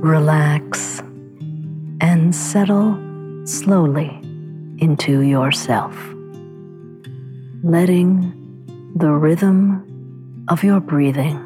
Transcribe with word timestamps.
Relax, 0.00 1.02
and 2.00 2.34
settle 2.34 2.98
slowly 3.44 4.08
into 4.78 5.20
yourself, 5.20 5.94
letting 7.62 8.32
the 8.96 9.10
rhythm 9.10 9.84
of 10.48 10.64
your 10.64 10.80
breathing 10.80 11.36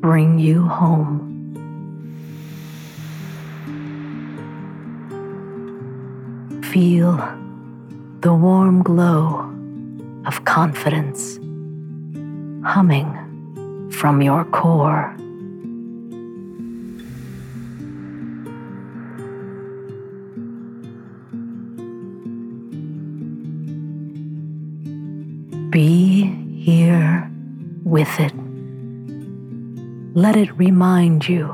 bring 0.00 0.38
you 0.38 0.62
home. 0.68 1.28
Feel 6.72 7.16
the 8.20 8.32
warm 8.32 8.84
glow 8.84 9.52
of 10.26 10.44
confidence 10.44 11.38
humming 12.64 13.90
from 13.90 14.22
your 14.22 14.44
core. 14.44 15.16
With 27.92 28.18
it. 28.18 28.32
Let 30.14 30.34
it 30.34 30.50
remind 30.56 31.28
you 31.28 31.44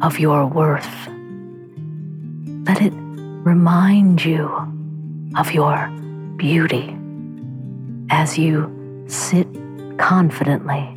of 0.00 0.18
your 0.18 0.46
worth. 0.46 1.06
Let 2.66 2.80
it 2.80 2.94
remind 2.96 4.24
you 4.24 4.48
of 5.36 5.52
your 5.52 5.88
beauty 6.36 6.96
as 8.08 8.38
you 8.38 9.04
sit 9.08 9.46
confidently 9.98 10.88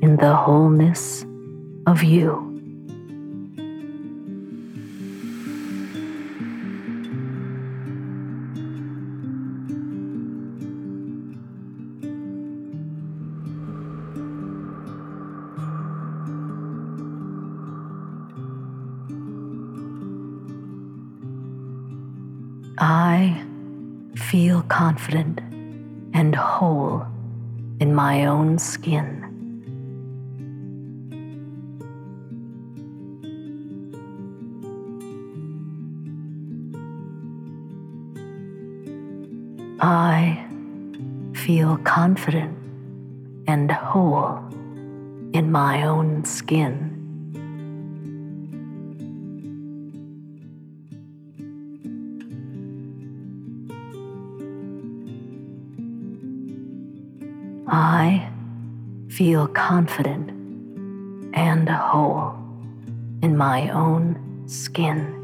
in 0.00 0.16
the 0.16 0.34
wholeness 0.34 1.26
of 1.86 2.02
you. 2.02 2.47
Confident 24.68 25.40
and 26.12 26.34
whole 26.34 27.06
in 27.80 27.94
my 27.94 28.26
own 28.26 28.58
skin. 28.58 29.24
I 39.80 40.44
feel 41.34 41.78
confident 41.78 42.56
and 43.46 43.70
whole 43.70 44.38
in 45.32 45.50
my 45.52 45.84
own 45.84 46.24
skin. 46.24 46.97
Feel 59.18 59.48
confident 59.48 60.30
and 61.34 61.68
whole 61.68 62.32
in 63.20 63.36
my 63.36 63.68
own 63.70 64.16
skin. 64.46 65.17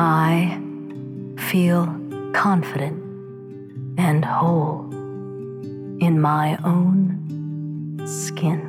I 0.00 0.60
feel 1.50 1.92
confident 2.32 3.02
and 3.98 4.24
whole 4.24 4.88
in 5.98 6.20
my 6.20 6.56
own 6.62 8.06
skin. 8.06 8.67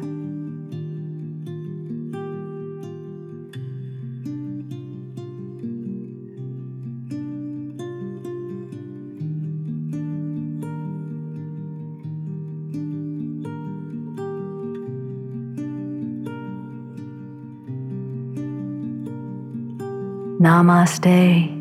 Namaste, 20.39 21.51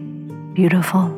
beautiful. 0.55 1.18